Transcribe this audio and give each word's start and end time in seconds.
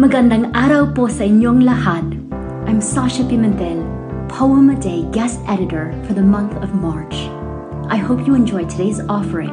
Magandang 0.00 0.56
araw 0.56 0.96
po 0.96 1.12
sa 1.12 1.28
inyong 1.28 1.60
lahat. 1.60 2.00
I'm 2.64 2.80
Sasha 2.80 3.20
Pimentel, 3.20 3.84
Poem 4.32 4.72
a 4.72 4.76
Day 4.80 5.04
guest 5.12 5.44
editor 5.44 5.92
for 6.08 6.16
the 6.16 6.24
month 6.24 6.56
of 6.64 6.72
March. 6.72 7.28
I 7.92 8.00
hope 8.00 8.24
you 8.24 8.32
enjoy 8.32 8.64
today's 8.64 9.04
offering, 9.12 9.52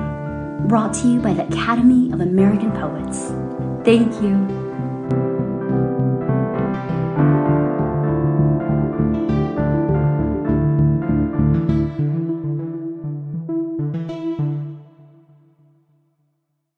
brought 0.72 0.96
to 1.04 1.12
you 1.12 1.20
by 1.20 1.36
the 1.36 1.44
Academy 1.52 2.16
of 2.16 2.24
American 2.24 2.72
Poets. 2.72 3.36
Thank 3.84 4.08
you. 4.24 4.40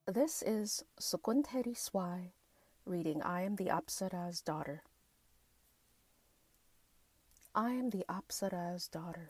This 0.10 0.42
is 0.42 0.82
Sokunthary 0.98 1.78
Svay 1.78 2.34
reading 2.90 3.22
I 3.22 3.44
am 3.44 3.56
the 3.56 3.66
Apsara's 3.66 4.42
daughter. 4.42 4.82
I 7.54 7.74
am 7.74 7.92
the 7.92 8.04
Apsara's 8.10 8.88
daughter. 8.88 9.30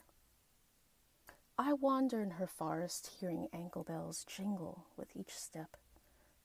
I 1.58 1.74
wander 1.74 2.22
in 2.22 2.32
her 2.32 2.46
forest, 2.46 3.10
hearing 3.20 3.48
ankle 3.52 3.84
bells 3.84 4.24
jingle 4.24 4.86
with 4.96 5.14
each 5.14 5.34
step, 5.36 5.76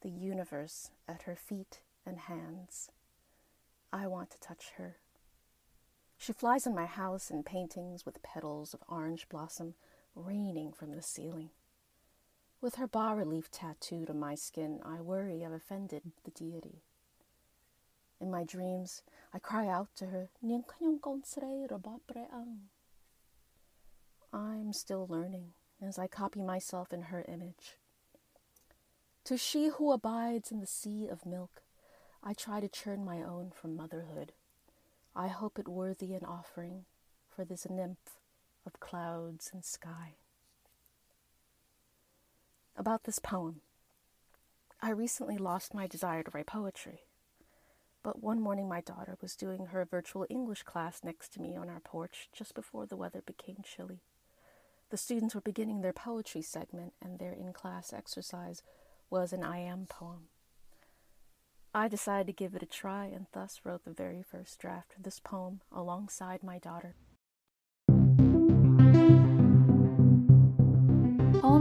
the 0.01 0.09
universe 0.09 0.91
at 1.07 1.21
her 1.21 1.37
feet 1.37 1.79
and 2.05 2.19
hands. 2.19 2.91
I 3.93 4.07
want 4.07 4.29
to 4.31 4.39
touch 4.39 4.73
her. 4.75 4.97
She 6.17 6.33
flies 6.33 6.67
in 6.67 6.75
my 6.75 6.85
house 6.85 7.31
in 7.31 7.43
paintings 7.43 8.05
with 8.05 8.23
petals 8.23 8.73
of 8.73 8.83
orange 8.89 9.29
blossom 9.29 9.75
raining 10.15 10.73
from 10.73 10.93
the 10.93 11.01
ceiling. 11.01 11.51
With 12.59 12.75
her 12.75 12.87
bas 12.87 13.15
relief 13.15 13.49
tattooed 13.49 14.09
on 14.09 14.19
my 14.19 14.35
skin, 14.35 14.81
I 14.83 14.99
worry 14.99 15.45
I've 15.45 15.53
offended 15.53 16.11
the 16.25 16.31
deity. 16.31 16.81
In 18.19 18.31
my 18.31 18.43
dreams, 18.43 19.01
I 19.33 19.39
cry 19.39 19.67
out 19.67 19.89
to 19.97 20.07
her, 20.07 20.29
I'm 24.33 24.73
still 24.73 25.05
learning 25.09 25.53
as 25.81 25.99
I 25.99 26.07
copy 26.07 26.41
myself 26.41 26.93
in 26.93 27.03
her 27.03 27.25
image. 27.27 27.77
To 29.25 29.37
she 29.37 29.69
who 29.69 29.91
abides 29.91 30.51
in 30.51 30.59
the 30.59 30.67
sea 30.67 31.07
of 31.07 31.25
milk, 31.25 31.63
I 32.23 32.33
try 32.33 32.59
to 32.59 32.67
churn 32.67 33.03
my 33.03 33.21
own 33.21 33.51
from 33.53 33.75
motherhood. 33.75 34.33
I 35.15 35.27
hope 35.27 35.59
it 35.59 35.67
worthy 35.67 36.13
an 36.13 36.25
offering 36.25 36.85
for 37.27 37.45
this 37.45 37.67
nymph 37.69 38.17
of 38.65 38.79
clouds 38.79 39.51
and 39.53 39.63
sky. 39.63 40.15
About 42.77 43.05
this 43.05 43.19
poem, 43.19 43.61
I 44.81 44.89
recently 44.89 45.37
lost 45.37 45.73
my 45.73 45.87
desire 45.87 46.23
to 46.23 46.31
write 46.33 46.47
poetry. 46.47 47.01
But 48.05 48.21
one 48.21 48.39
morning, 48.39 48.69
my 48.69 48.81
daughter 48.81 49.17
was 49.19 49.35
doing 49.35 49.65
her 49.65 49.83
virtual 49.83 50.27
English 50.29 50.61
class 50.61 51.01
next 51.03 51.33
to 51.33 51.41
me 51.41 51.55
on 51.55 51.71
our 51.71 51.79
porch 51.79 52.29
just 52.31 52.53
before 52.53 52.85
the 52.85 52.95
weather 52.95 53.23
became 53.25 53.63
chilly. 53.63 54.03
The 54.91 54.97
students 54.97 55.33
were 55.33 55.41
beginning 55.41 55.81
their 55.81 55.91
poetry 55.91 56.43
segment, 56.43 56.93
and 57.01 57.17
their 57.17 57.33
in 57.33 57.51
class 57.51 57.91
exercise 57.91 58.61
was 59.09 59.33
an 59.33 59.43
I 59.43 59.57
am 59.57 59.87
poem. 59.87 60.27
I 61.73 61.87
decided 61.87 62.27
to 62.27 62.33
give 62.33 62.53
it 62.53 62.61
a 62.61 62.67
try 62.67 63.05
and 63.05 63.25
thus 63.33 63.61
wrote 63.63 63.85
the 63.85 63.91
very 63.91 64.21
first 64.21 64.59
draft 64.59 64.93
of 64.95 65.01
this 65.01 65.19
poem 65.19 65.61
alongside 65.71 66.43
my 66.43 66.59
daughter. 66.59 66.93